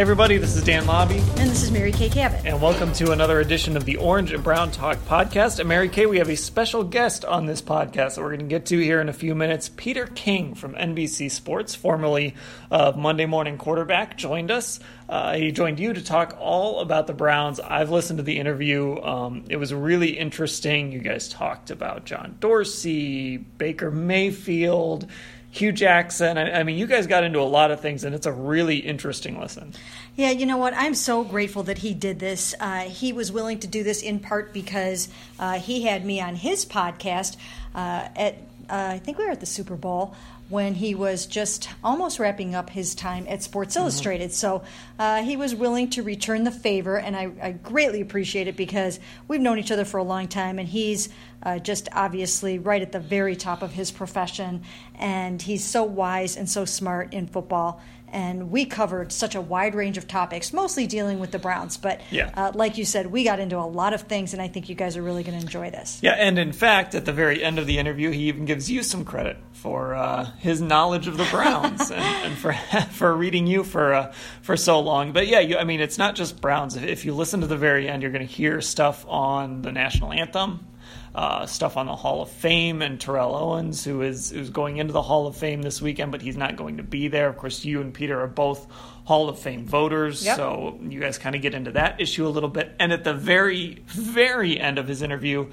[0.00, 2.46] Hey everybody, this is Dan Labbe, And this is Mary Kay Cabot.
[2.46, 5.58] and welcome to another edition of the Orange and Brown Talk podcast.
[5.58, 8.46] And Mary Kay, we have a special guest on this podcast that we're going to
[8.46, 9.68] get to here in a few minutes.
[9.68, 12.34] Peter King from NBC Sports, formerly
[12.70, 14.80] of Monday Morning Quarterback, joined us.
[15.06, 17.60] Uh, he joined you to talk all about the Browns.
[17.60, 18.98] I've listened to the interview.
[19.02, 20.92] Um, it was really interesting.
[20.92, 25.10] You guys talked about John Dorsey, Baker Mayfield.
[25.50, 26.38] Hue Jackson.
[26.38, 28.76] I, I mean, you guys got into a lot of things, and it's a really
[28.76, 29.72] interesting listen.
[30.16, 30.74] Yeah, you know what?
[30.74, 32.54] I'm so grateful that he did this.
[32.60, 36.36] Uh, he was willing to do this in part because uh, he had me on
[36.36, 37.36] his podcast
[37.74, 38.34] uh, at,
[38.68, 40.14] uh, I think we were at the Super Bowl
[40.50, 44.32] when he was just almost wrapping up his time at Sports Illustrated.
[44.32, 44.62] So
[44.98, 48.98] uh, he was willing to return the favor, and I, I greatly appreciate it because
[49.28, 51.08] we've known each other for a long time, and he's
[51.42, 54.62] uh, just obviously right at the very top of his profession,
[54.96, 57.80] and he's so wise and so smart in football.
[58.12, 61.76] And we covered such a wide range of topics, mostly dealing with the Browns.
[61.76, 62.30] But Yeah.
[62.34, 64.74] uh, like you said, we got into a lot of things, and I think you
[64.74, 65.98] guys are really going to enjoy this.
[66.02, 68.82] Yeah, and in fact, at the very end of the interview, he even gives you
[68.82, 72.52] some credit for uh, his knowledge of the Browns and, and for
[72.90, 75.12] for reading you for uh, for so long.
[75.12, 76.76] But yeah, you, I mean, it's not just Browns.
[76.76, 79.70] If, if you listen to the very end, you're going to hear stuff on the
[79.72, 80.66] national anthem.
[81.12, 84.92] Uh, stuff on the Hall of Fame and Terrell Owens, who is who's going into
[84.92, 87.28] the Hall of Fame this weekend, but he's not going to be there.
[87.28, 88.68] Of course, you and Peter are both
[89.04, 90.36] Hall of Fame voters, Yep.
[90.36, 92.76] so you guys kind of get into that issue a little bit.
[92.78, 95.50] And at the very, very end of his interview,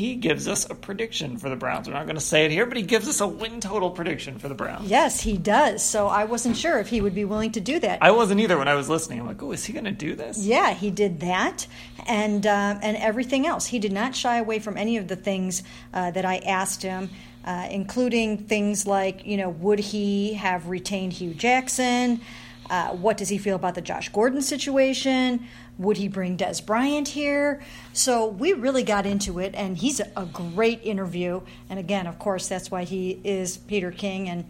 [0.00, 1.86] he gives us a prediction for the Browns.
[1.86, 4.38] We're not going to say it here, but he gives us a win total prediction
[4.38, 4.88] for the Browns.
[4.88, 5.84] Yes, he does.
[5.84, 8.02] So I wasn't sure if he would be willing to do that.
[8.02, 9.20] I wasn't either when I was listening.
[9.20, 10.38] I'm like, oh, is he going to do this?
[10.38, 11.66] Yeah, he did that,
[12.06, 13.66] and uh, and everything else.
[13.66, 15.62] He did not shy away from any of the things
[15.92, 17.10] uh, that I asked him,
[17.44, 22.22] uh, including things like, you know, would he have retained Hue Jackson?
[22.70, 25.44] Uh, what does he feel about the Josh Gordon situation?
[25.76, 27.60] Would he bring Dez Bryant here?
[27.92, 31.40] So we really got into it, and he's a, a great interview.
[31.68, 34.44] And again, of course, that's why he is Peter King and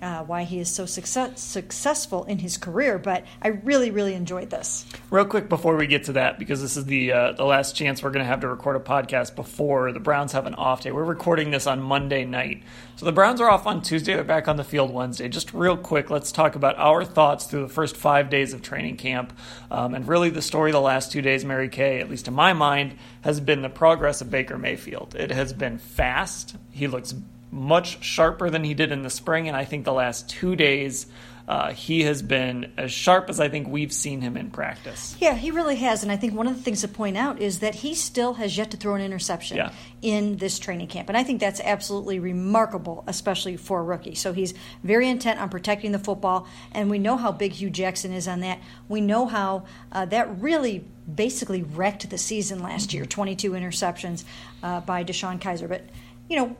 [0.00, 2.98] uh, why he is so success- successful in his career.
[2.98, 4.84] But I really, really enjoyed this.
[5.10, 8.02] Real quick before we get to that, because this is the uh, the last chance
[8.02, 10.92] we're going to have to record a podcast before the Browns have an off day.
[10.92, 12.62] We're recording this on Monday night,
[12.96, 14.14] so the Browns are off on Tuesday.
[14.14, 15.28] They're back on the field Wednesday.
[15.28, 18.96] Just real quick, let's talk about our thoughts through the first five days of training
[18.96, 19.36] camp,
[19.70, 21.44] um, and really the story the last two days.
[21.44, 25.14] Mary Kay, at least in my mind, has been the progress of Baker Mayfield.
[25.14, 26.56] It has been fast.
[26.70, 27.14] He looks
[27.54, 31.06] much sharper than he did in the spring, and I think the last two days.
[31.46, 35.14] Uh, he has been as sharp as I think we've seen him in practice.
[35.20, 36.02] Yeah, he really has.
[36.02, 38.56] And I think one of the things to point out is that he still has
[38.56, 39.70] yet to throw an interception Yeah.
[40.00, 41.10] in this training camp.
[41.10, 44.14] And I think that's absolutely remarkable, especially for a rookie.
[44.14, 46.46] So he's very intent on protecting the football.
[46.72, 48.58] And we know how big Hue Jackson is on that.
[48.88, 54.24] We know how uh, that really basically wrecked the season last year 22 interceptions
[54.62, 55.68] uh, by DeShone Kizer.
[55.68, 55.84] But,
[56.30, 56.56] you know,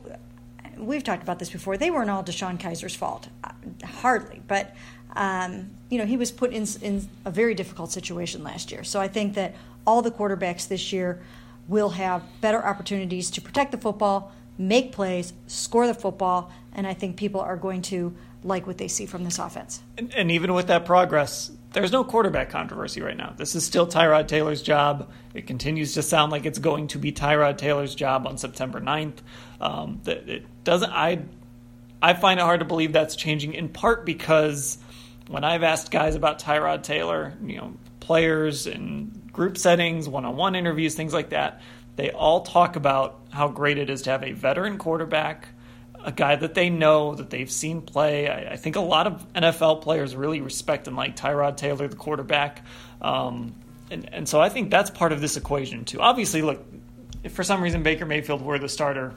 [0.77, 1.77] we've talked about this before.
[1.77, 3.51] They weren't all DeShone Kizer's fault, Uh,
[3.85, 4.41] hardly.
[4.47, 4.75] But
[5.15, 8.83] um, you know, he was put in in a very difficult situation last year.
[8.83, 9.55] So I think that
[9.87, 11.21] all the quarterbacks this year
[11.67, 16.93] will have better opportunities to protect the football, make plays, score the football, and I
[16.93, 19.81] think people are going to like what they see from this offense.
[19.97, 23.33] And, and even with that progress, there's no quarterback controversy right now.
[23.35, 25.11] This is still Tyrod Taylor's job.
[25.33, 29.17] It continues to sound like it's going to be Tyrod Taylor's job on September 9th.
[29.59, 30.91] Um, it doesn't.
[30.91, 31.23] I
[32.01, 33.53] I find it hard to believe that's changing.
[33.53, 34.77] In part because
[35.27, 40.93] when I've asked guys about Tyrod Taylor, you know, players and group settings, one-on-one interviews,
[40.95, 41.61] things like that,
[41.95, 45.47] they all talk about how great it is to have a veteran quarterback,
[46.03, 48.29] a guy that they know, that they've seen play.
[48.29, 51.95] I, I think a lot of NFL players really respect and like Tyrod Taylor, the
[51.95, 52.63] quarterback.
[53.01, 53.55] Um,
[53.89, 56.01] and, and so I think that's part of this equation, too.
[56.01, 56.63] Obviously, look,
[57.23, 59.13] if for some reason Baker Mayfield were the starter,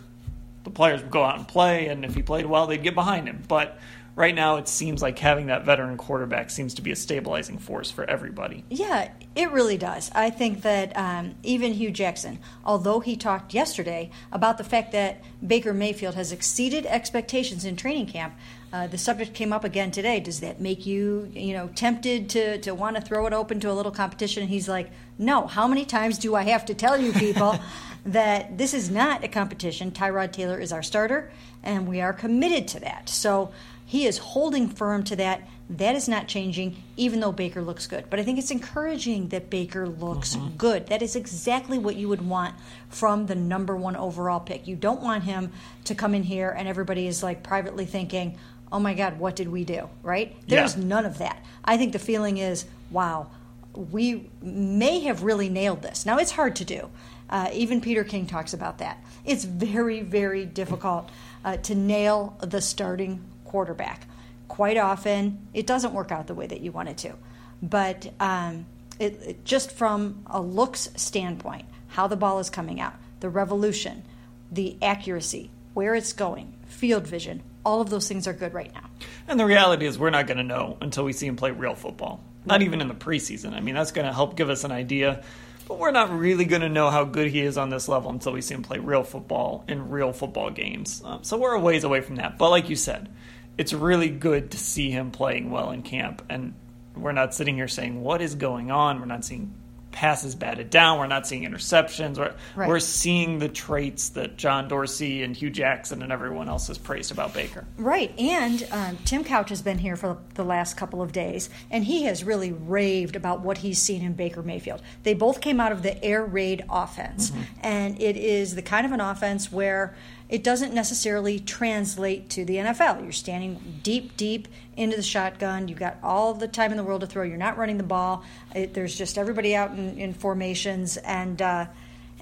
[0.69, 3.27] the players would go out and play, and if he played well, they'd get behind
[3.27, 3.43] him.
[3.49, 3.79] But
[4.15, 7.91] right now it seems like having that veteran quarterback seems to be a stabilizing force
[7.91, 8.65] for everybody.
[8.69, 10.11] Yeah, it really does.
[10.15, 15.23] I think that um, even Hue Jackson, although he talked yesterday about the fact that
[15.47, 18.35] Baker Mayfield has exceeded expectations in training camp,
[18.71, 20.21] uh, the subject came up again today.
[20.21, 23.71] Does that make you, you know, tempted to, to want to throw it open to
[23.71, 24.43] a little competition?
[24.43, 25.47] And he's like, no.
[25.47, 27.59] How many times do I have to tell you people
[28.05, 29.91] that this is not a competition?
[29.91, 31.31] Tyrod Taylor is our starter,
[31.63, 33.09] and we are committed to that.
[33.09, 33.53] So
[33.85, 35.49] he is holding firm to that.
[35.71, 38.05] That is not changing, even though Baker looks good.
[38.11, 40.57] But I think it's encouraging that Baker looks mm-hmm.
[40.57, 40.87] good.
[40.89, 42.55] That is exactly what you would want
[42.89, 44.67] from the number one overall pick.
[44.67, 45.53] You don't want him
[45.85, 48.39] to come in here and everybody is like privately thinking,
[48.71, 49.89] oh my God, what did we do?
[50.03, 50.37] Right?
[50.47, 50.85] There's yeah.
[50.85, 51.43] none of that.
[51.65, 53.31] I think the feeling is, wow,
[53.75, 56.05] we may have really nailed this.
[56.05, 56.91] Now, it's hard to do.
[57.31, 59.03] Uh, even Peter King talks about that.
[59.25, 61.11] It's very, very difficult
[61.45, 64.07] uh, to nail the starting quarterback.
[64.49, 67.15] Quite often, it doesn't work out the way that you want it to.
[67.63, 68.67] But um,
[68.99, 74.05] it, it, just from a looks standpoint, how the ball is coming out, the revolution,
[74.51, 78.89] the accuracy, where it's going, field vision, all of those things are good right now.
[79.27, 81.75] And the reality is, we're not going to know until we see him play real
[81.75, 82.21] football.
[82.47, 83.53] Not even in the preseason.
[83.53, 85.23] I mean, that's going to help give us an idea
[85.69, 88.33] but we're not really going to know how good he is on this level until
[88.33, 91.03] we see him play real football in real football games.
[91.05, 92.39] Um, so we're a ways away from that.
[92.39, 93.15] But like you said,
[93.59, 96.23] it's really good to see him playing well in camp.
[96.31, 96.55] And
[96.97, 98.99] we're not sitting here saying, what is going on?
[98.99, 99.53] We're not seeing
[99.93, 100.99] passes batted down.
[100.99, 102.19] We're not seeing interceptions.
[102.19, 102.69] We're, right.
[102.69, 107.11] we're seeing the traits that John Dorsey and Hue Jackson and everyone else has praised
[107.11, 107.65] about Baker.
[107.77, 108.17] Right.
[108.19, 112.05] And um, Tim Couch has been here for the last couple of days, and he
[112.05, 114.83] has really raved about what he's seen in Baker Mayfield.
[115.03, 117.43] They both came out of the air raid offense, mm-hmm.
[117.63, 119.97] and it is the kind of an offense where
[120.29, 123.03] it doesn't necessarily translate to the NFL.
[123.03, 124.47] You're standing deep, deep
[124.77, 125.69] into the shotgun.
[125.69, 127.23] You've got all the time in the world to throw.
[127.23, 128.25] You're not running the ball.
[128.55, 131.67] It, there's just everybody out in, in formations, and uh,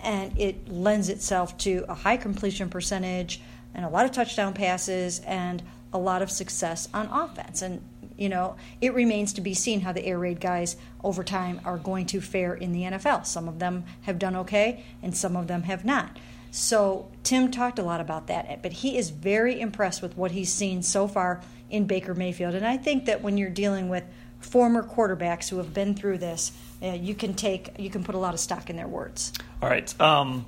[0.02, 3.40] and it lends itself to a high completion percentage
[3.74, 5.62] and a lot of touchdown passes and
[5.92, 7.62] a lot of success on offense.
[7.62, 7.82] And
[8.16, 11.76] you know, it remains to be seen how the air raid guys over time are
[11.76, 13.26] going to fare in the NFL.
[13.26, 16.16] Some of them have done okay, and some of them have not.
[16.56, 20.50] So Tim talked a lot about that, but he is very impressed with what he's
[20.50, 22.54] seen so far in Baker Mayfield.
[22.54, 24.04] And I think that when you're dealing with
[24.40, 28.18] former quarterbacks who have been through this, uh, you can take you can put a
[28.18, 29.34] lot of stock in their words.
[29.60, 30.00] All right.
[30.00, 30.46] Um,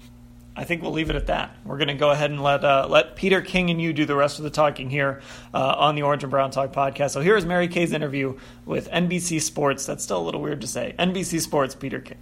[0.56, 1.54] I think we'll leave it at that.
[1.62, 4.16] We're going to go ahead and let uh, let Peter King and you do the
[4.16, 5.20] rest of the talking here
[5.52, 7.10] uh, on the Orange and Brown Talk podcast.
[7.10, 9.84] So here is Mary Kay's interview with NBC Sports.
[9.84, 10.94] That's still a little weird to say.
[10.98, 12.16] NBC Sports, Peter King.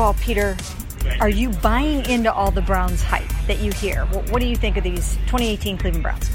[0.00, 0.56] Of all, Peter,
[1.20, 4.06] are you buying into all the Browns hype that you hear?
[4.06, 6.30] What, what do you think of these 2018 Cleveland Browns?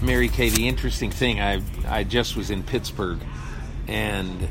[0.00, 3.18] Mary Kay, the interesting thing, I I just was in Pittsburgh,
[3.86, 4.48] and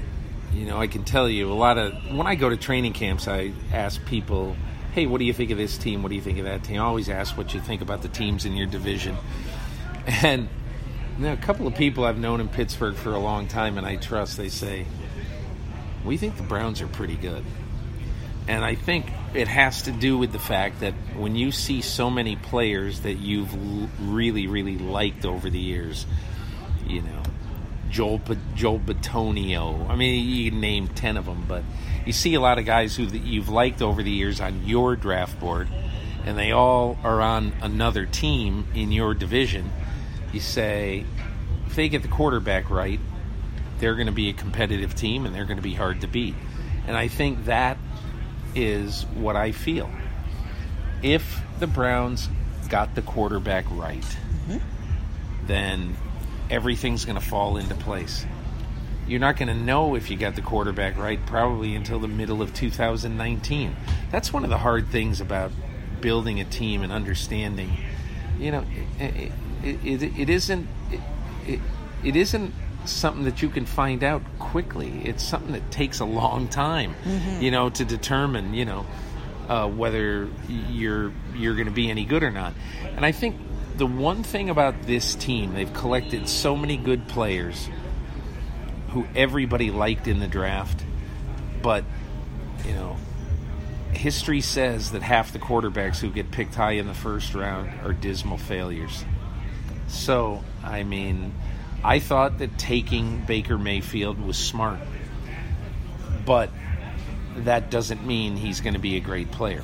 [0.53, 3.27] you know I can tell you a lot of when I go to training camps,
[3.27, 4.55] I ask people,
[4.93, 6.03] "Hey, what do you think of this team?
[6.03, 8.09] What do you think of that team?" I always ask what you think about the
[8.09, 9.17] teams in your division,
[10.05, 10.47] and
[11.17, 13.87] you know, a couple of people I've known in Pittsburgh for a long time, and
[13.87, 14.37] I trust.
[14.37, 14.85] They say,
[16.05, 17.43] we think the Browns are pretty good.
[18.49, 22.09] And I think it has to do with the fact that when you see so
[22.09, 23.53] many players that you've
[24.11, 26.07] really, really liked over the years,
[26.87, 27.21] you know,
[27.91, 28.19] Joel
[28.55, 29.87] Joel Bitonio.
[29.87, 31.63] I mean, you can name ten of them, but
[32.07, 35.39] you see a lot of guys who you've liked over the years on your draft
[35.39, 35.67] board,
[36.25, 39.71] and they all are on another team in your division.
[40.33, 41.05] You say,
[41.67, 42.99] if they get the quarterback right,
[43.77, 46.33] they're going to be a competitive team and they're going to be hard to beat.
[46.87, 47.77] And I think that
[48.55, 49.89] is what I feel.
[51.01, 52.29] If the Browns
[52.69, 54.57] got the quarterback right, mm-hmm.
[55.47, 55.95] then
[56.49, 58.25] everything's going to fall into place.
[59.07, 62.41] You're not going to know if you got the quarterback right probably until the middle
[62.41, 63.75] of 2019.
[64.11, 65.51] That's one of the hard things about
[65.99, 67.75] building a team and understanding.
[68.37, 68.65] You know,
[68.99, 69.31] it,
[69.63, 70.67] it, it, it isn't.
[71.47, 71.59] It,
[72.03, 72.53] it isn't
[72.85, 75.01] something that you can find out quickly.
[75.03, 77.41] It's something that takes a long time, mm-hmm.
[77.41, 78.85] you know, to determine, you know,
[79.47, 82.53] uh, whether you're you're going to be any good or not.
[82.95, 83.35] And I think
[83.77, 87.69] the one thing about this team, they've collected so many good players
[88.89, 90.83] who everybody liked in the draft,
[91.61, 91.83] but
[92.65, 92.97] you know,
[93.91, 97.93] history says that half the quarterbacks who get picked high in the first round are
[97.93, 99.03] dismal failures.
[99.87, 101.33] So, I mean,
[101.83, 104.79] I thought that taking Baker Mayfield was smart,
[106.25, 106.49] but
[107.37, 109.63] that doesn't mean he's going to be a great player.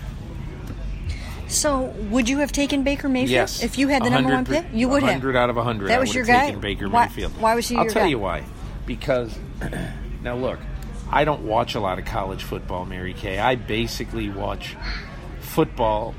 [1.48, 4.66] So, would you have taken Baker Mayfield Yes, if you had the number one pick?
[4.74, 5.12] You would have.
[5.12, 5.90] hundred out of hundred.
[5.90, 6.48] That was your guy.
[6.48, 7.40] Taken Baker why, Mayfield.
[7.40, 8.08] Why was he I'll tell guy?
[8.08, 8.44] you why.
[8.86, 9.38] Because
[10.24, 10.60] now look,
[11.12, 13.38] I don't watch a lot of college football, Mary Kay.
[13.38, 14.76] I basically watch
[15.40, 16.16] football.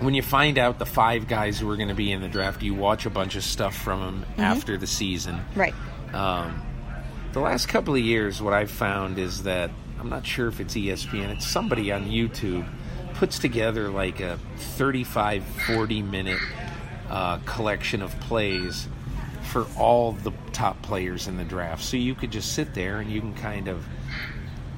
[0.00, 2.62] When you find out the five guys who are going to be in the draft,
[2.62, 5.40] you watch a bunch of stuff from them after the season.
[5.54, 5.74] Right.
[6.12, 6.62] Um,
[7.32, 10.74] the last couple of years, what I've found is that I'm not sure if it's
[10.74, 12.68] ESPN, it's somebody on YouTube
[13.14, 16.40] puts together like a 35, 40 minute
[17.08, 18.88] uh, collection of plays
[19.44, 21.82] for all the top players in the draft.
[21.82, 23.86] So you could just sit there and you can kind of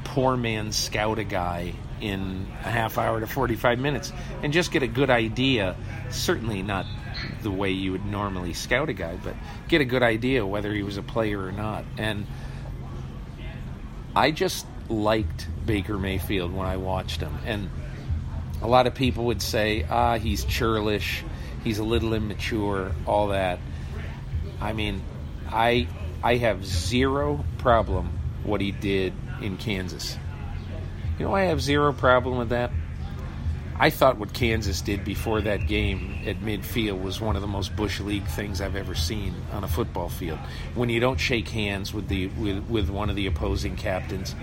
[0.04, 4.12] poor man scout a guy in a half hour to 45 minutes
[4.42, 5.76] and just get a good idea.
[6.10, 6.86] Certainly not
[7.42, 9.34] the way you would normally scout a guy, but
[9.68, 11.84] get a good idea whether he was a player or not.
[11.96, 12.26] And
[14.14, 17.36] I just liked Baker Mayfield when I watched him.
[17.44, 17.70] And
[18.62, 21.24] a lot of people would say, ah, he's churlish,
[21.64, 23.60] he's a little immature, all that.
[24.60, 25.02] I mean,
[25.50, 25.88] I
[26.22, 30.16] I have zero problem what he did in Kansas.
[31.18, 32.70] You know, I have zero problem with that.
[33.80, 37.76] I thought what Kansas did before that game at midfield was one of the most
[37.76, 40.38] bush league things I've ever seen on a football field.
[40.74, 44.34] When you don't shake hands with the with, with one of the opposing captains,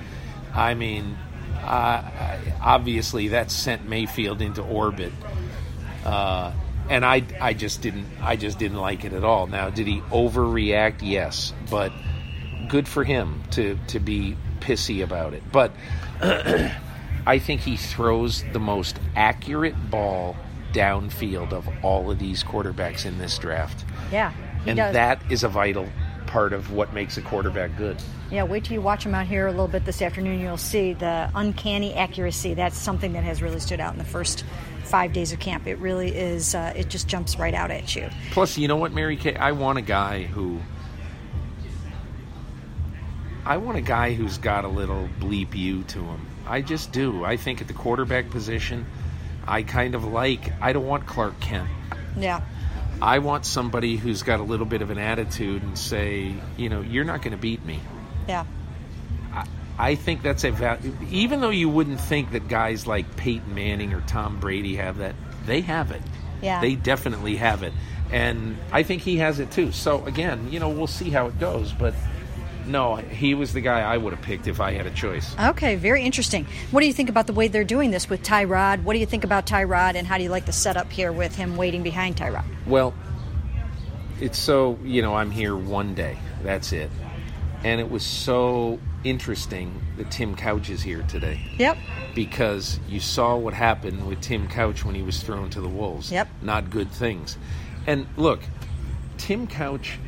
[0.54, 1.18] I mean,
[1.62, 5.12] uh, obviously that sent Mayfield into orbit.
[6.06, 6.54] Uh,
[6.90, 9.48] and I, I just didn't I just didn't like it at all.
[9.48, 11.00] Now, did he overreact?
[11.02, 11.92] Yes, but
[12.70, 15.44] good for him to to be pissy about it.
[15.52, 15.72] But
[17.28, 20.36] I think he throws the most accurate ball
[20.74, 23.86] downfield of all of these quarterbacks in this draft.
[24.12, 24.32] Yeah,
[24.64, 24.94] he and does.
[24.94, 25.88] that is a vital
[26.28, 27.98] part of what makes a quarterback good.
[28.32, 30.40] Yeah, wait till you watch him out here a little bit this afternoon.
[30.40, 32.54] You'll see the uncanny accuracy.
[32.54, 34.44] That's something that has really stood out in the first
[34.84, 35.68] five days of camp.
[35.68, 36.56] It really is.
[36.56, 38.10] Uh, it just jumps right out at you.
[38.32, 39.36] Plus, you know what, Mary Kay?
[39.36, 40.60] I want a guy who.
[43.46, 46.28] I want a guy who's got a little bleep you to him.
[46.48, 47.24] I just do.
[47.24, 48.86] I think at the quarterback position,
[49.48, 50.52] I kind of like.
[50.62, 51.70] I don't want Clark Kent.
[52.18, 52.42] Yeah.
[53.02, 56.82] I want somebody who's got a little bit of an attitude and say, you know,
[56.82, 57.80] you're not going to beat me.
[58.28, 58.46] Yeah.
[59.78, 60.96] I think that's a value.
[61.10, 65.16] Even though you wouldn't think that guys like Peyton Manning or Tom Brady have that,
[65.46, 66.02] they have it.
[66.42, 66.62] Yeah.
[66.62, 67.74] They definitely have it.
[68.12, 69.72] And I think he has it too.
[69.72, 71.74] So, again, you know, we'll see how it goes.
[71.74, 71.94] But
[72.68, 75.36] no, he was the guy I would have picked if I had a choice.
[75.40, 76.46] Okay, very interesting.
[76.72, 78.84] What do you think about the way they're doing this with Tyrod?
[78.84, 81.36] What do you think about Tyrod, and how do you like the setup here with
[81.36, 82.46] him waiting behind Tyrod?
[82.66, 82.94] Well,
[84.20, 86.18] it's so, you know, I'm here one day.
[86.44, 86.90] That's it.
[87.64, 91.40] And it was so interesting that Tim Couch is here today.
[91.58, 91.78] Yep.
[92.14, 96.12] because you saw what happened with Tim Couch when he was thrown to the Wolves.
[96.12, 96.28] Yep.
[96.42, 97.38] Not good things.
[97.88, 98.42] And look,
[99.18, 100.00] Tim Couch,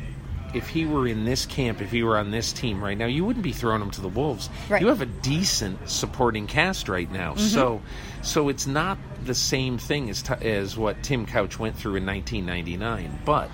[0.54, 3.24] if he were in this camp, if he were on this team right now, you
[3.24, 4.48] wouldn't be throwing him to the Wolves.
[4.68, 4.80] Right.
[4.80, 7.34] You have a decent supporting cast right now.
[7.34, 7.40] Mm-hmm.
[7.40, 7.82] So
[8.22, 12.06] so it's not the same thing as t- as what Tim Couch went through in
[12.06, 13.50] 1999, but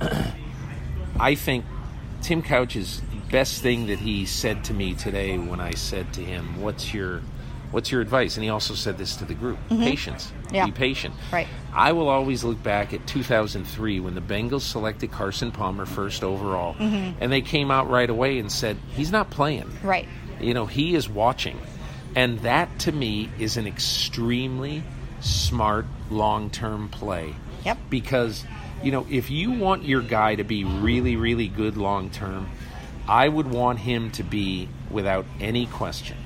[1.20, 1.64] I think
[2.22, 6.60] Tim Couch's best thing that he said to me today when I said to him,
[6.60, 7.22] "What's your
[7.70, 10.26] what's your advice?" and he also said this to the group: patience.
[10.26, 10.54] Mm-hmm.
[10.54, 10.66] Yeah.
[10.66, 11.14] Be patient.
[11.32, 11.48] Right.
[11.72, 16.76] I will always look back at 2003 when the Bengals selected Carson Palmer first overall,
[16.78, 19.88] and they came out right away and said, "He's not playing." Mm-hmm.
[19.88, 20.08] Right.
[20.40, 21.58] You know, he is watching.
[22.16, 24.82] And that to me is an extremely
[25.20, 27.34] smart long term play.
[27.64, 27.78] Yep.
[27.90, 28.44] Because,
[28.82, 32.48] you know, if you want your guy to be really, really good long term,
[33.06, 36.16] I would want him to be, without any question,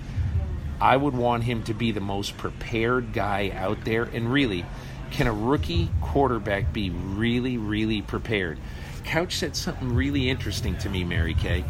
[0.83, 4.03] I would want him to be the most prepared guy out there.
[4.03, 4.65] And really,
[5.13, 8.59] can a rookie quarterback be really, really prepared?
[9.05, 11.65] Couch said something really interesting to me, Mary Kay,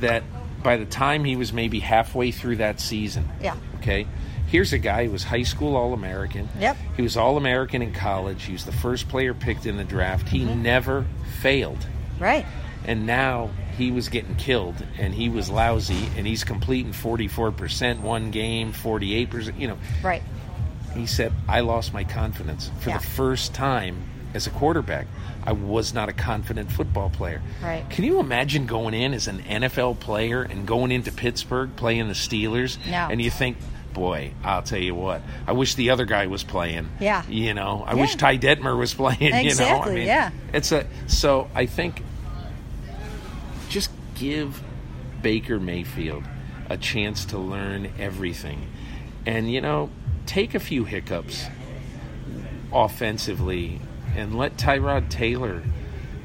[0.00, 0.22] that
[0.62, 3.56] by the time he was maybe halfway through that season, Yeah.
[3.78, 4.06] okay,
[4.48, 6.48] here's a guy who was high school All American.
[6.60, 6.76] Yep.
[6.96, 8.44] He was All American in college.
[8.44, 10.28] He was the first player picked in the draft.
[10.28, 10.62] He Mm-hmm.
[10.62, 11.04] never
[11.40, 11.84] failed
[12.20, 12.46] Right.
[12.84, 18.30] and now he was getting killed and he was lousy and he's completing 44% one
[18.30, 20.22] game 48% you know Right.
[20.94, 22.98] He said, I lost my confidence for Yeah.
[22.98, 24.02] the first time
[24.32, 25.06] as a quarterback.
[25.44, 27.42] I was not a confident football player.
[27.62, 27.84] Right.
[27.90, 32.14] Can you imagine going in as an NFL player and going into Pittsburgh playing the
[32.14, 32.78] Steelers?
[32.90, 33.08] No.
[33.10, 33.58] And you think,
[33.92, 36.88] boy, I'll tell you what, I wish the other guy was playing.
[36.98, 37.22] Yeah.
[37.28, 38.00] You know, I Yeah.
[38.00, 39.20] wish Ty Detmer was playing.
[39.20, 40.30] You know, I Exactly, mean, yeah.
[40.54, 42.02] It's a so I think
[44.16, 44.62] give
[45.22, 46.24] Baker Mayfield
[46.68, 48.68] a chance to learn everything.
[49.24, 49.90] And, you know,
[50.26, 51.46] take a few hiccups
[52.72, 53.80] offensively
[54.16, 55.62] and let Tyrod Taylor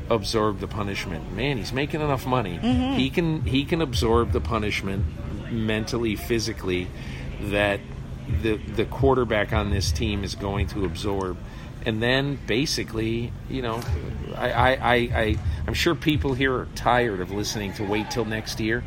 [0.09, 1.31] absorb the punishment.
[1.33, 2.59] Man, he's making enough money.
[2.61, 2.97] Mm-hmm.
[2.97, 5.05] He can he can absorb the punishment
[5.51, 6.87] mentally, physically
[7.39, 7.79] that
[8.41, 11.37] the the quarterback on this team is going to absorb.
[11.85, 13.81] And then basically, you know,
[14.35, 18.25] I, I, I, I I'm sure people here are tired of listening to wait till
[18.25, 18.83] next year.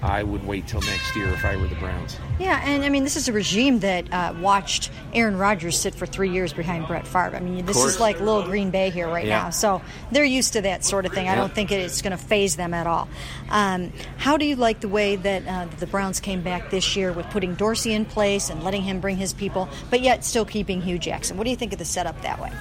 [0.00, 2.16] I would wait till next year if I were the Browns.
[2.38, 6.06] Yeah, and I mean, this is a regime that uh, watched Aaron Rodgers sit for
[6.06, 7.34] three years behind Brett Favre.
[7.36, 9.44] I mean, this is like little Green Bay here right Yeah.
[9.44, 9.50] now.
[9.50, 11.26] So they're used to that sort of thing.
[11.28, 11.36] I Yeah.
[11.40, 13.08] don't think it's going to phase them at all.
[13.50, 17.12] Um, how do you like the way that uh, the Browns came back this year
[17.12, 20.80] with putting Dorsey in place and letting him bring his people, but yet still keeping
[20.80, 21.36] Hue Jackson?
[21.36, 22.52] What do you think of the setup that way?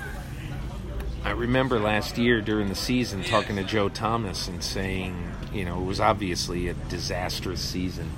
[1.28, 5.82] I remember last year during the season talking to Joe Thomas and saying, you know,
[5.82, 8.10] it was obviously a disastrous season,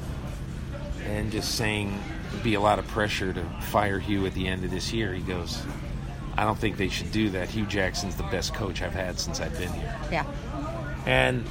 [1.06, 4.64] and just saying it'd be a lot of pressure to fire Hue at the end
[4.64, 5.12] of this year.
[5.12, 5.60] He goes,
[6.38, 7.50] I don't think they should do that.
[7.50, 9.98] Hue Jackson's the best coach I've had since I've been here.
[10.12, 10.28] Yeah.
[11.08, 11.46] And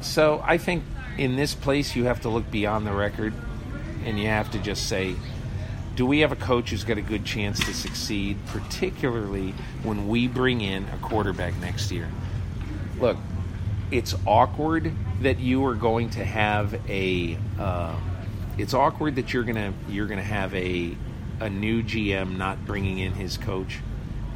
[0.00, 0.84] so I think
[1.18, 3.34] in this place you have to look beyond the record
[4.06, 5.16] and you have to just say,
[5.96, 10.26] do we have a coach who's got a good chance to succeed, particularly when we
[10.26, 12.10] bring in a quarterback next year?
[12.98, 13.16] Look,
[13.90, 17.38] it's awkward that you are going to have a.
[17.58, 17.96] Uh,
[18.58, 20.96] it's awkward that you're gonna you're gonna have a
[21.40, 23.78] a new GM not bringing in his coach.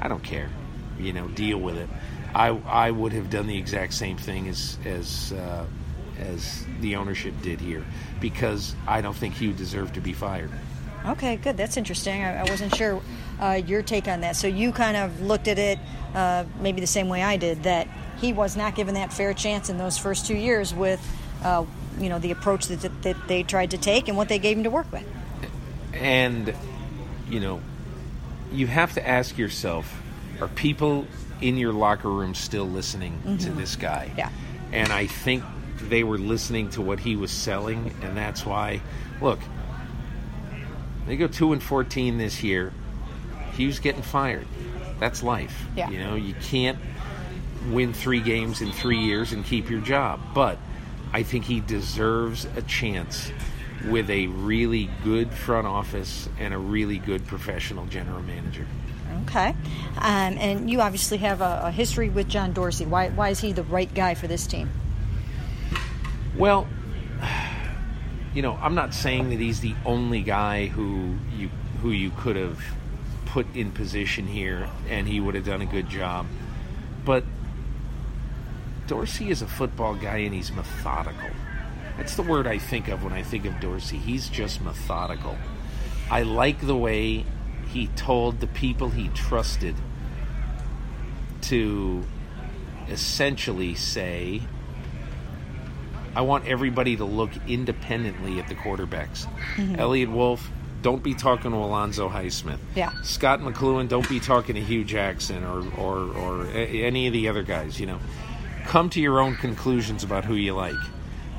[0.01, 0.51] I don't care.
[0.99, 1.89] You know, deal with it.
[2.35, 5.65] I I would have done the exact same thing as as uh,
[6.19, 7.85] as the ownership did here
[8.21, 10.51] because I don't think Hue deserved to be fired.
[11.07, 11.57] Okay, good.
[11.57, 12.23] That's interesting.
[12.23, 13.01] I, I wasn't sure
[13.41, 14.37] uh, your take on that.
[14.37, 15.79] So you kind of looked at it
[16.15, 17.89] uh, maybe the same way I did that
[18.21, 21.01] he was not given that fair chance in those first two years with,
[21.45, 21.65] uh,
[21.99, 24.57] you know, the approach that, that, that they tried to take and what they gave
[24.57, 25.05] him to work with.
[25.95, 26.55] And,
[27.29, 27.61] you know,
[28.53, 30.03] you have to ask yourself
[30.41, 31.07] are people
[31.41, 34.11] in your locker room still listening to this guy?
[34.17, 34.31] Yeah.
[34.73, 35.45] And I think
[35.81, 38.81] they were listening to what he was selling, and that's why,
[39.21, 39.41] look,
[41.09, 42.73] they go 2 and 14 this year.
[43.53, 44.47] Hue's getting fired.
[45.01, 45.67] That's life.
[45.77, 45.91] Yeah.
[45.91, 46.79] You know, you can't
[47.71, 50.21] win three games in three years and keep your job.
[50.35, 50.59] But
[51.13, 53.31] I think he deserves a chance
[53.87, 58.67] with a really good front office and a really good professional general manager.
[59.25, 59.55] Okay.
[59.97, 62.87] Um, and you obviously have a, a history with John Dorsey.
[62.87, 64.71] Why, why is he the right guy for this team?
[66.37, 66.67] Well,
[68.39, 71.51] you know, I'm not saying that he's the only guy who you
[71.83, 72.63] who you could have
[73.27, 76.25] put in position here and he would have done a good job.
[77.05, 77.25] But
[78.87, 81.31] Dorsey is a football guy and he's methodical.
[81.97, 83.97] That's the word I think of when I think of Dorsey.
[83.97, 85.37] He's just methodical.
[86.09, 87.25] I like the way
[87.73, 89.75] he told the people he trusted
[91.41, 92.05] to
[92.89, 94.43] essentially say,
[96.19, 99.29] I want everybody to look independently at the quarterbacks.
[99.79, 100.51] Eliot Wolf,
[100.83, 102.59] don't be talking to Alonzo Highsmith.
[102.75, 102.91] Yeah.
[103.03, 107.45] Scot McCloughan, don't be talking to Hue Jackson or, or, or any of the other
[107.45, 107.79] guys.
[107.79, 108.01] You know,
[108.67, 110.75] come to your own conclusions about who you like.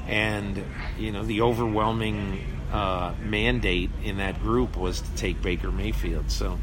[0.08, 0.64] And,
[0.98, 6.32] you know, the overwhelming uh, mandate in that group was to take Baker Mayfield.
[6.32, 6.58] So,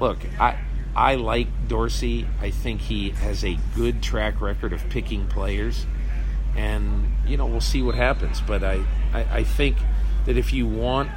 [0.00, 0.58] look, I.
[0.94, 2.26] I like Dorsey.
[2.42, 5.86] I think he has a good track record of picking players
[6.56, 8.40] and you know we'll see what happens.
[8.40, 9.76] But I, I, I think
[10.26, 11.10] that if you want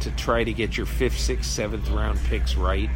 [0.00, 2.90] to try to get your fifth, sixth, seventh round picks right,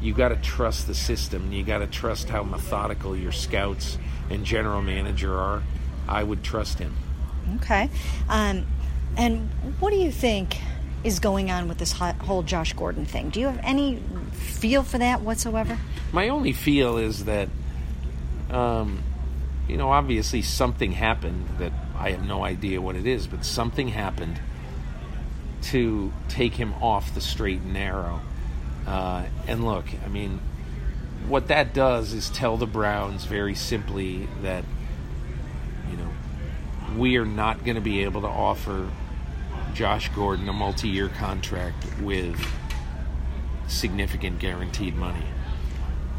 [0.00, 1.52] you got to trust the system.
[1.52, 3.98] You got to trust how methodical your scouts
[4.30, 5.62] and general manager are.
[6.08, 6.96] I would trust him.
[7.56, 7.90] Okay.
[8.28, 8.66] Um,
[9.16, 9.48] and
[9.80, 10.56] what do you think
[11.04, 13.30] is going on with this whole Josh Gordon thing?
[13.30, 15.78] Do you have any feel for that whatsoever?
[16.12, 17.48] My only feel is that,
[18.50, 19.02] um,
[19.68, 23.88] you know, obviously something happened that I have no idea what it is, but something
[23.88, 24.40] happened
[25.62, 28.20] to take him off the straight and narrow.
[28.86, 30.40] Uh, and look, I mean,
[31.26, 34.64] what that does is tell the Browns very simply that,
[35.90, 36.10] you know,
[36.96, 38.88] we are not going to be able to offer
[39.74, 42.40] Josh Gordon a multi year contract with
[43.66, 45.26] significant guaranteed money.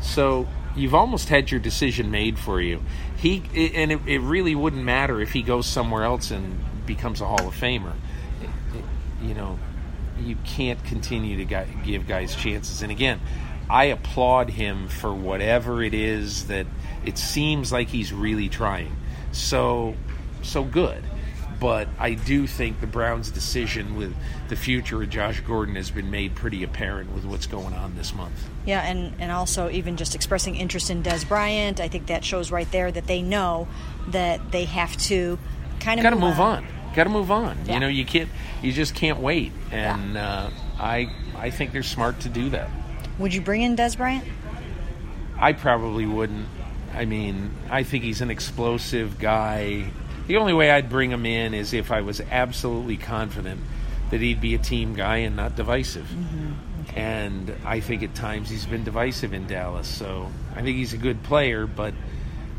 [0.02, 0.48] So
[0.80, 2.82] you've almost had your decision made for you.
[3.18, 3.44] He
[3.76, 7.48] and it, it really wouldn't matter if he goes somewhere else and becomes a Hall
[7.48, 7.94] of Famer.
[8.42, 9.60] It- it- you know,
[10.24, 12.82] you can't continue to gi- give guys chances.
[12.82, 13.20] And again,
[13.70, 16.66] I applaud him for whatever it is that
[17.06, 18.96] it seems like he's really trying.
[19.32, 19.96] So,
[20.42, 21.04] so good.
[21.60, 24.16] But I do think the Browns' decision with
[24.48, 28.14] the future of Josh Gordon has been made pretty apparent with what's going on this
[28.14, 28.48] month.
[28.66, 32.50] Yeah, and, and also even just expressing interest in Dez Bryant, I think that shows
[32.50, 33.68] right there that they know
[34.10, 35.38] that they have to
[35.82, 36.66] kind of Got to move on.
[36.96, 37.58] Got to move on.
[37.66, 37.74] Yeah.
[37.74, 38.30] You know, you can't.
[38.62, 39.52] You just can't wait.
[39.72, 42.70] And uh, I, I think they're smart to do that.
[43.20, 44.24] Would you bring in Dez Bryant?
[45.38, 46.48] I probably wouldn't.
[46.94, 49.92] I mean, I think he's an explosive guy.
[50.30, 53.62] The only way I'd bring him in is if I was absolutely confident
[54.12, 56.06] that he'd be a team guy and not divisive.
[56.06, 57.00] Mm-hmm.
[57.00, 59.88] And I think at times he's been divisive in Dallas.
[59.88, 61.96] So I think he's a good player, but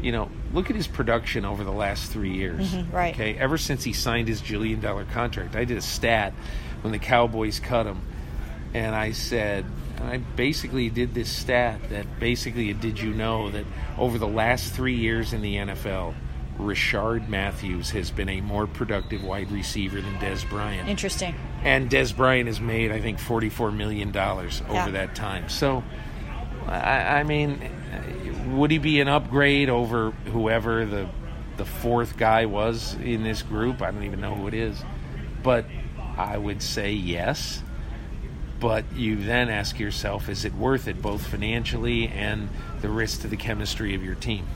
[0.02, 2.72] you know, look at his production over the last three years.
[2.72, 2.90] Mm-hmm.
[2.90, 3.14] right.
[3.14, 6.32] Okay, ever since he signed his jillion dollar contract, I did a stat
[6.80, 8.02] when the Cowboys cut him,
[8.74, 9.64] and I said,
[9.98, 13.64] and I basically did this stat that basically did you know that
[13.96, 16.14] over the last three years in the NFL,
[16.60, 20.88] Rishard Matthews has been a more productive wide receiver than Dez Bryant.
[20.88, 21.34] Interesting.
[21.62, 24.90] And Dez Bryant has made, I think, $44 million over Yeah.
[24.90, 25.48] that time.
[25.48, 25.82] So,
[26.66, 27.58] I, I mean,
[28.56, 31.08] would he be an upgrade over whoever the,
[31.56, 33.82] the fourth guy was in this group?
[33.82, 34.82] I don't even know who it is.
[35.42, 35.66] But
[36.16, 37.62] I would say yes.
[38.60, 42.50] But you then ask yourself, is it worth it, both financially and
[42.82, 44.46] the risk to the chemistry of your team?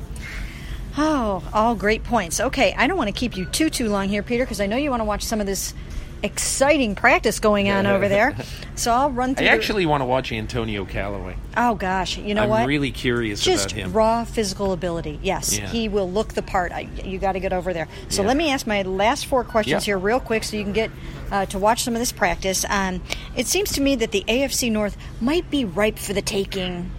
[0.97, 2.41] Oh, all great points.
[2.41, 4.77] Okay, I don't want to keep you too too long here, Peter, because I know
[4.77, 5.75] you want to watch some of this
[6.23, 8.35] exciting practice going on over there.
[8.77, 9.45] So I'll run I through.
[9.47, 11.37] the- actually want to watch Antonio Callaway.
[11.57, 12.63] oh gosh, you know what?
[12.63, 13.93] I'm really curious Just about him.
[13.93, 15.21] raw physical ability.
[15.23, 15.69] Yes, Yeah.
[15.69, 16.73] he will look the part.
[16.73, 17.87] I, you got to get over there.
[18.09, 18.29] So Yeah.
[18.29, 19.93] let me ask my last four questions Yeah.
[19.93, 20.91] here, real quick, so you can get
[21.31, 22.65] uh, to watch some of this practice.
[22.69, 23.01] Um,
[23.37, 26.91] it seems to me that the AFC North might be ripe for the taking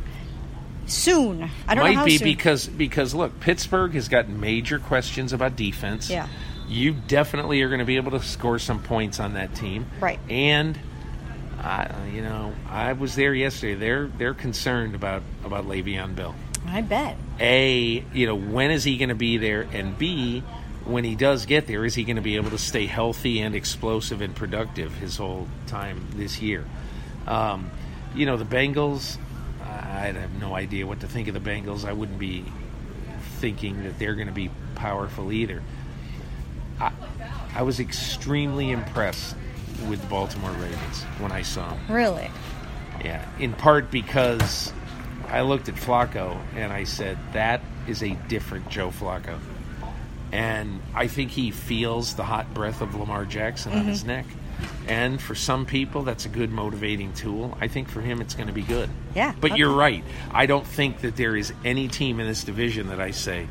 [0.85, 1.49] soon.
[1.67, 2.25] I don't know Might how be soon.
[2.25, 6.09] because because look, Pittsburgh has got major questions about defense.
[6.09, 6.27] Yeah.
[6.67, 9.85] You definitely are going to be able to score some points on that team.
[9.99, 10.19] Right.
[10.29, 10.79] And
[11.59, 13.75] I, you know, I was there yesterday.
[13.75, 16.35] They're they're concerned about about Le'Veon Bell.
[16.67, 17.17] I bet.
[17.39, 19.67] A, you know, when is he going to be there?
[19.71, 20.41] And B,
[20.85, 23.53] when he does get there, is he going to be able to stay healthy and
[23.55, 26.65] explosive and productive his whole time this year?
[27.27, 27.69] Um,
[28.15, 29.17] you know, the Bengals,
[29.95, 31.85] I have no idea what to think of the Bengals.
[31.85, 32.45] I wouldn't be
[33.39, 35.61] thinking that they're going to be powerful either.
[36.79, 36.91] I,
[37.53, 39.35] I was extremely impressed
[39.87, 41.79] with the Baltimore Ravens when I saw them.
[41.89, 42.29] Really.
[43.03, 44.71] Yeah, in part because
[45.27, 49.39] I looked at Flacco and I said that is a different Joe Flacco,
[50.31, 54.09] and I think he feels the hot breath of Lamar Jackson on his mm-hmm.
[54.09, 54.25] neck.
[54.87, 57.57] And for some people, that's a good motivating tool.
[57.59, 58.89] I think for him, it's going to be good.
[59.15, 59.59] Yeah, But okay.
[59.59, 60.03] you're right.
[60.31, 63.47] I don't think that there is any team in this division that I say.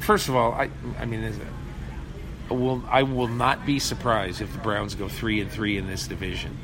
[0.00, 0.68] First of all, I,
[0.98, 1.46] I mean, is it-
[2.50, 6.06] will I will not be surprised if the Browns go three and three in this
[6.06, 6.58] division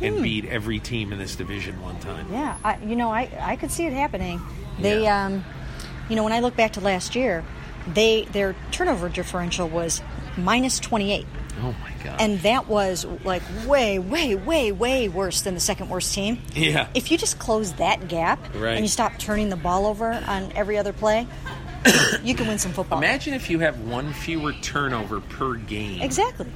[0.00, 2.26] and beat every team in this division one time.
[2.32, 4.40] Yeah, I, you know, I, I could see it happening.
[4.78, 5.26] They, Yeah.
[5.26, 5.44] um,
[6.08, 7.44] you know, when I look back to last year,
[7.92, 10.00] they their turnover differential was
[10.38, 11.26] minus 28.
[11.62, 12.20] Oh my god!
[12.20, 16.42] And that was like way, way, way, way worse than the second worst team.
[16.54, 16.88] Yeah.
[16.94, 18.72] If you just close that gap Right.
[18.74, 21.26] and you stop turning the ball over on every other play,
[22.22, 22.98] you can win some football.
[22.98, 26.02] Imagine if you have one fewer turnover per game.
[26.02, 26.46] Exactly.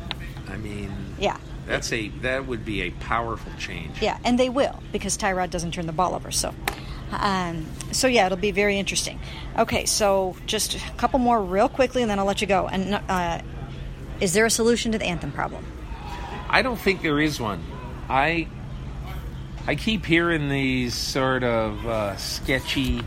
[0.49, 1.37] I mean, Yeah.
[1.67, 4.03] that's a that would be a powerful change.
[4.03, 6.31] Yeah, and they will because Tyrod doesn't turn the ball over.
[6.31, 6.53] So,
[7.13, 9.19] um, so yeah, it'll be very interesting.
[9.57, 12.67] Okay, so just a couple more real quickly, and then I'll let you go.
[12.67, 13.41] And uh,
[14.20, 15.64] is there a solution to the anthem problem?
[16.48, 17.62] I don't think there is one.
[18.09, 18.48] I
[19.66, 23.02] I keep hearing these sort of uh, sketchy.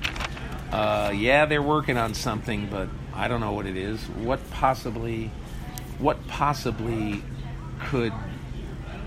[0.72, 4.00] Uh, yeah, they're working on something, but I don't know what it is.
[4.02, 5.30] What possibly,
[6.00, 7.22] what possibly
[7.86, 8.14] could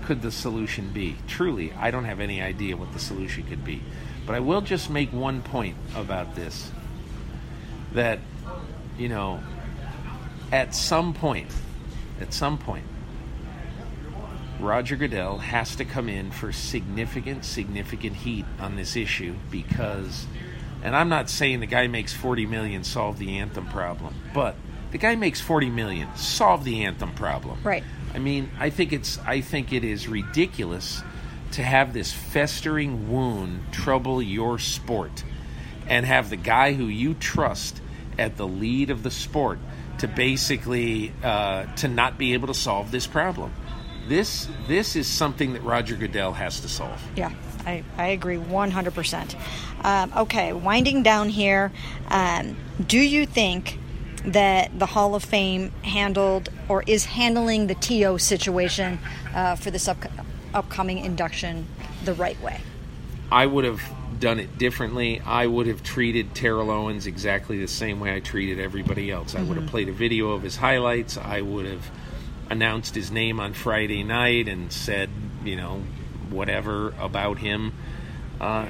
[0.03, 1.17] could the solution be?
[1.27, 3.81] Truly, I don't have any idea what the solution could be.
[4.25, 6.71] But I will just make one point about this.
[7.93, 8.19] That,
[8.97, 9.41] you know,
[10.51, 11.51] at some point,
[12.21, 12.85] at some point,
[14.59, 20.25] Roger Goodell has to come in for significant, significant heat on this issue because,
[20.83, 24.55] and I'm not saying the guy makes 40 million solve the anthem problem, but
[24.91, 27.59] the guy makes 40 million solve the anthem problem.
[27.63, 27.83] Right.
[28.13, 31.03] I mean, I think it's, I think it is ridiculous
[31.51, 35.23] to have this festering wound trouble your sport
[35.87, 37.79] and have the guy who you trust
[38.17, 39.59] at the lead of the sport
[39.99, 43.53] to basically uh, to not be able to solve this problem.
[44.07, 47.01] This this is something that Roger Goodell has to solve.
[47.15, 47.33] Yeah,
[47.65, 49.35] I, I agree 100%.
[49.83, 51.71] Um, okay, winding down here,
[52.09, 52.55] um,
[52.85, 53.77] do you think
[54.23, 58.99] that the Hall of Fame handled or is handling the TO situation
[59.33, 60.05] uh, for this up-
[60.53, 61.67] upcoming induction
[62.05, 62.61] the right way?
[63.31, 63.81] I would have
[64.19, 65.21] done it differently.
[65.25, 69.35] I would have treated Terrell Owens exactly the same way I treated everybody else.
[69.35, 71.17] I would have played a video of his highlights.
[71.17, 71.91] I would have
[72.49, 75.09] announced his name on Friday night and said,
[75.43, 75.83] you know,
[76.29, 77.73] whatever about him.
[78.39, 78.67] Uh,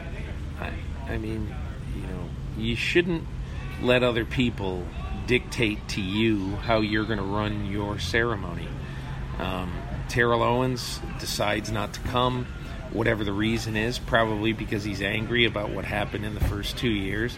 [0.60, 0.72] I,
[1.08, 1.54] I mean,
[1.96, 3.24] you know, you shouldn't
[3.82, 4.86] let other people
[5.28, 8.68] dictate to you how you're going to run your ceremony.
[9.40, 9.72] Um,
[10.10, 12.48] Terrell Owens decides not to come,
[12.94, 16.90] whatever the reason is, probably because he's angry about what happened in the first two
[16.90, 17.38] years.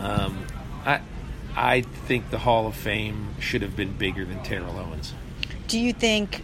[0.00, 0.44] Um,
[0.84, 1.00] I,
[1.56, 5.12] I think the Hall of Fame should have been bigger than Terrell Owens.
[5.66, 6.42] Do you think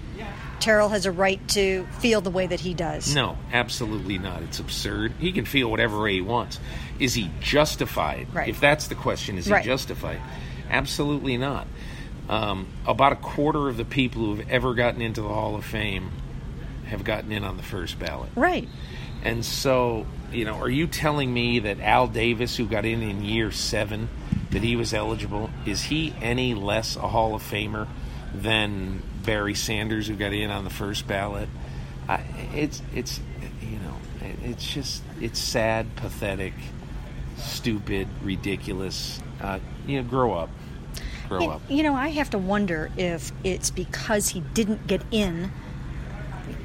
[0.61, 3.15] Terrell has a right to feel the way that he does?
[3.15, 4.43] No, absolutely not.
[4.43, 5.13] It's absurd.
[5.19, 6.59] He can feel whatever way he wants.
[6.99, 8.27] Is he justified?
[8.35, 8.49] Right.
[8.49, 9.65] If that's the question, is he Right.
[9.65, 10.21] justified?
[10.71, 11.67] Absolutely not.
[12.29, 15.65] Um, about a quarter of the people who have ever gotten into the Hall of
[15.65, 16.11] Fame
[16.87, 18.31] have gotten in on the first ballot.
[18.35, 18.69] Right.
[19.25, 23.25] And so, you know, are you telling me that Al Davis, who got in in
[23.25, 24.09] year seven,
[24.51, 27.89] that he was eligible, is he any less a Hall of Famer
[28.35, 31.49] than Barry Sanders, who got in on the first ballot?
[32.07, 32.23] I,
[32.55, 33.19] it's it's
[33.63, 36.53] you know, it, it's just it's sad, pathetic,
[37.39, 39.21] stupid, ridiculous.
[39.41, 40.51] Uh, you know, grow up,
[41.31, 41.63] grow up.
[41.71, 45.51] you know, I have to wonder if it's because he didn't get in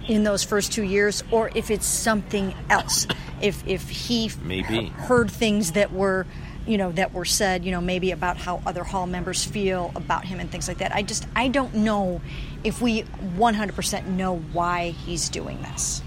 [0.09, 3.07] in those first two years, or if it's something else.
[3.41, 4.87] If if he Maybe.
[4.87, 6.25] heard things that were,
[6.65, 10.25] you know, that were said, you know, maybe about how other hall members feel about
[10.25, 10.93] him and things like that.
[10.93, 12.21] I just I don't know
[12.63, 16.01] if we 100% know why he's doing this.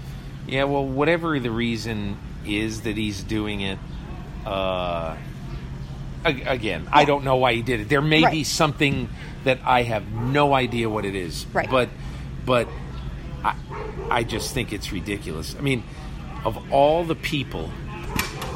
[0.47, 3.79] Yeah, well, whatever the reason is that he's doing it,
[4.45, 5.15] uh,
[6.25, 7.89] ag- again, I don't know why he did it.
[7.89, 9.09] There may be something
[9.45, 11.45] that I have no idea what it is.
[11.53, 11.69] Right.
[11.69, 11.87] But,
[12.45, 12.67] but
[13.43, 13.55] I,
[14.09, 15.55] I just think it's ridiculous.
[15.57, 15.83] I mean,
[16.45, 17.67] of all the people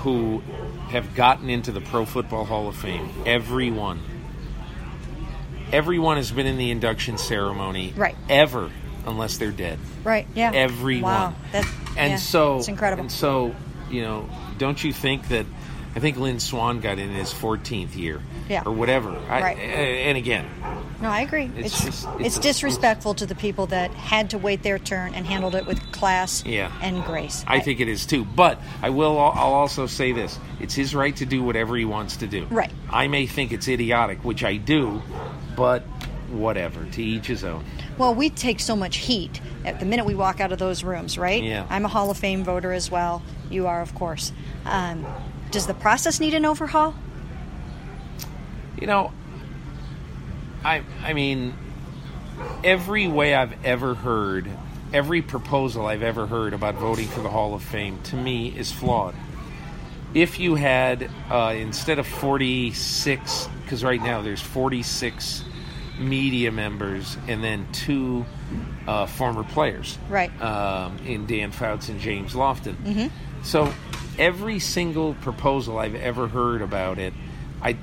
[0.01, 0.39] who
[0.89, 3.99] have gotten into the Pro Football Hall of Fame, everyone,
[5.71, 8.15] everyone has been in the induction ceremony, Right.
[8.29, 8.71] Ever,
[9.05, 10.27] unless they're dead Right?
[10.35, 10.51] Yeah.
[10.53, 11.03] everyone.
[11.03, 11.33] Wow.
[11.51, 11.65] That,
[11.97, 13.01] and yeah, so it's incredible.
[13.01, 13.55] And so,
[13.89, 15.45] you know, don't you think that?
[15.97, 18.61] I think Lynn Swann got in his 14th year, Yeah.
[18.67, 19.17] or whatever.
[19.27, 19.57] I, Right.
[19.57, 20.45] And again,
[21.01, 21.49] No, I agree.
[21.57, 25.15] It's It's just- it's, it's disrespectful to the people that had to wait their turn
[25.15, 26.69] and handled it with class Yeah.
[26.83, 27.43] and grace.
[27.47, 28.25] I think it is too.
[28.25, 29.17] But I will.
[29.19, 32.45] I'll also say this: it's his right to do whatever he wants to do.
[32.51, 32.71] Right.
[32.91, 35.01] I may think it's idiotic, which I do,
[35.55, 35.81] but
[36.31, 36.83] whatever.
[36.85, 37.63] To each his own.
[37.97, 41.17] Well, we take so much heat at the minute we walk out of those rooms,
[41.17, 41.43] right?
[41.43, 41.65] Yeah.
[41.71, 43.23] I'm a Hall of Fame voter as well.
[43.49, 44.31] You are, of course.
[44.65, 45.05] Um,
[45.51, 46.95] does the process need an overhaul?
[48.79, 49.11] You know,
[50.63, 51.53] I I mean,
[52.63, 54.49] every way I've ever heard,
[54.93, 58.71] every proposal I've ever heard about voting for the Hall of Fame to me is
[58.71, 59.15] flawed.
[60.13, 65.43] If you had uh, instead of forty six, because right now there's forty six
[65.99, 68.23] media members and then two
[68.87, 70.31] uh, former players, Right.
[70.41, 73.09] Um, in Dan Fouts and James Lofton.
[73.43, 73.73] So
[74.17, 77.13] every single proposal I've ever heard about it,
[77.61, 77.77] I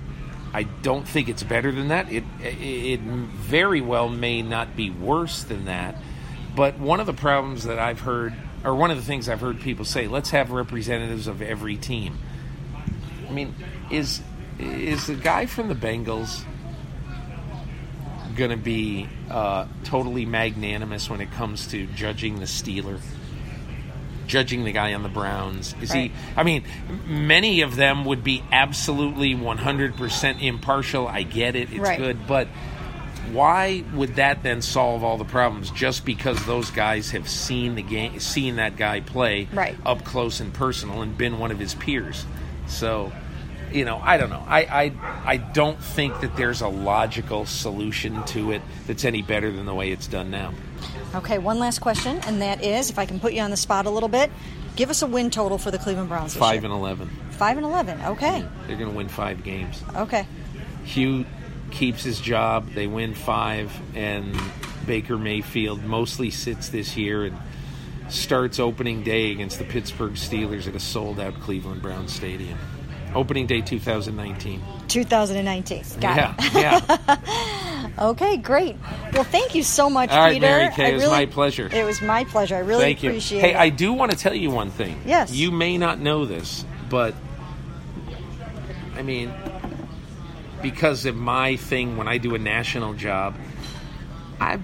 [0.53, 2.13] I don't think it's better than that.
[2.13, 5.97] It it very well may not be worse than that.
[6.55, 8.33] But one of the problems that I've heard,
[8.65, 12.19] or one of the things I've heard people say, let's have representatives of every team.
[13.29, 13.55] I mean,
[13.91, 14.21] is
[14.59, 16.45] is the guy from the Bengals
[18.37, 23.01] going to be uh, totally magnanimous when it comes to judging the Steeler?
[24.27, 26.11] Judging the guy on the Browns, is Right.
[26.11, 26.13] he?
[26.37, 26.65] I mean,
[27.07, 31.07] many of them would be absolutely 100% impartial.
[31.07, 31.99] I get it; it's Right.
[31.99, 32.49] good, but
[33.33, 35.71] why would that then solve all the problems?
[35.71, 39.77] Just because those guys have seen the game, seen that guy play Right.
[39.85, 42.27] up close and personal, and been one of his peers.
[42.67, 43.13] So,
[43.75, 44.45] you know, I don't know.
[44.47, 44.93] I, I
[45.33, 49.75] I don't think that there's a logical solution to it that's any better than the
[49.75, 50.55] way it's done now.
[51.15, 53.87] Okay, one last question, and that is if I can put you on the spot
[53.87, 54.31] a little bit,
[54.77, 56.71] give us a win total for the Cleveland Browns Five year.
[56.71, 57.11] and eleven.
[57.33, 58.01] Five and 11.
[58.01, 58.45] Okay.
[58.69, 59.83] They're going to win five games.
[59.97, 60.25] Okay.
[60.85, 61.27] Hue
[61.73, 62.71] keeps his job.
[62.75, 64.41] They win five, and
[64.87, 67.37] Baker Mayfield mostly sits this year, and
[68.09, 72.57] starts opening day against the Pittsburgh Steelers at a sold out Cleveland Browns Stadium.
[73.15, 74.63] Opening day 2019.
[74.89, 75.85] 2019.
[76.01, 76.55] Got yeah, it.
[76.55, 77.17] yeah.
[77.97, 78.77] Okay, great.
[79.13, 80.47] Well, thank you so much, All right, Peter.
[80.47, 81.69] Mary Kay, I it was really- my pleasure.
[81.73, 82.57] It was my pleasure.
[82.57, 83.11] I really Thank you.
[83.11, 83.55] appreciate Hey.
[83.55, 85.01] I do want to tell you one thing.
[85.07, 85.31] Yes.
[85.31, 87.15] You may not know this, but
[88.97, 89.33] I mean,
[90.61, 93.37] because of my thing when I do a national job,
[94.41, 94.59] I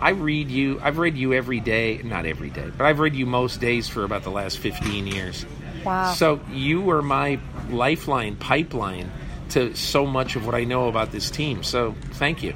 [0.00, 0.78] I read you.
[0.82, 4.04] I've read you every day, not every day, but I've read you most days for
[4.04, 5.46] about the last 15 years.
[5.84, 6.12] Wow.
[6.14, 9.10] So you were my lifeline, pipeline
[9.50, 11.62] to so much of what I know about this team.
[11.62, 12.54] So thank you.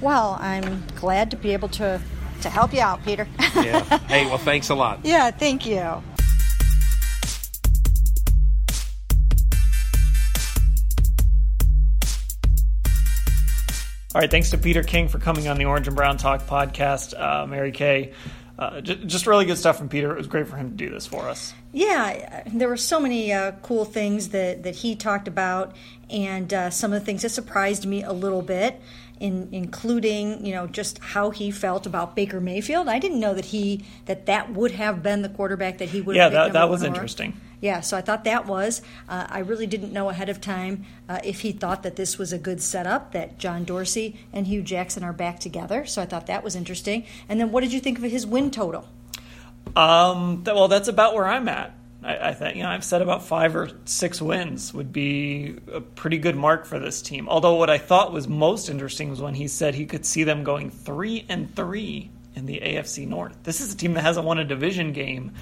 [0.00, 2.00] Well, I'm glad to be able to
[2.42, 3.26] to help you out, Peter.
[3.56, 3.98] Yeah.
[4.06, 5.00] hey, well, thanks a lot.
[5.04, 6.02] yeah, thank you.
[14.14, 17.12] All right, thanks to Peter King for coming on the Orange and Brown Talk podcast.
[17.16, 18.14] Uh, Mary Kay,
[18.58, 20.10] uh, j- just really good stuff from Peter.
[20.12, 21.54] It was great for him to do this for us.
[21.72, 25.76] Yeah, there were so many uh, cool things that, that he talked about,
[26.10, 28.80] and uh, some of the things that surprised me a little bit,
[29.20, 32.88] in, including you know just how he felt about Baker Mayfield.
[32.88, 36.16] I didn't know that he that that would have been the quarterback that he would.
[36.16, 37.40] Yeah, that, that was interesting.
[37.60, 38.82] Yeah, so I thought that was.
[39.08, 42.32] Uh, I really didn't know ahead of time uh, if he thought that this was
[42.32, 45.84] a good setup, that John Dorsey and Hue Jackson are back together.
[45.84, 47.04] So I thought that was interesting.
[47.28, 48.88] And then what did you think of his win total?
[49.74, 51.74] Um, th- well, that's about where I'm at.
[52.02, 55.80] I, I think you know I've said about five or six wins would be a
[55.80, 57.28] pretty good mark for this team.
[57.28, 60.44] Although what I thought was most interesting was when he said he could see them
[60.44, 63.36] going three and three in the AFC North.
[63.42, 65.32] This is a team that hasn't won a division game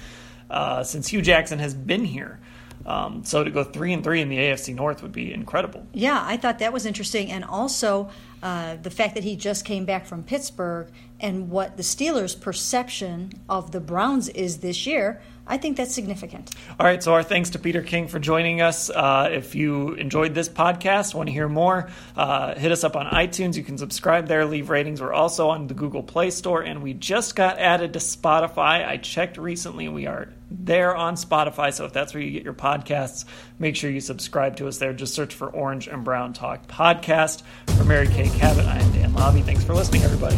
[0.49, 2.39] uh, since Hue Jackson has been here.
[2.85, 5.85] Um, so to go three and three in the AFC North would be incredible.
[5.93, 7.29] Yeah, I thought that was interesting.
[7.29, 8.09] And also
[8.41, 10.87] uh, the fact that he just came back from Pittsburgh
[11.19, 16.53] and what the Steelers' perception of the Browns is this year, I think that's significant.
[16.79, 18.89] All right, so our thanks to Peter King for joining us.
[18.89, 23.05] Uh, if you enjoyed this podcast, want to hear more, uh, hit us up on
[23.07, 23.55] iTunes.
[23.55, 25.01] You can subscribe there, leave ratings.
[25.01, 28.85] We're also on the Google Play Store, and we just got added to Spotify.
[28.85, 31.73] I checked recently, we are there on Spotify.
[31.73, 33.25] So if that's where you get your podcasts,
[33.57, 34.93] make sure you subscribe to us there.
[34.93, 37.43] Just search for Orange and Brown Talk Podcast.
[37.77, 39.43] For Mary Kay Cabot, I am Dan Labbe.
[39.43, 40.37] Thanks for listening, everybody.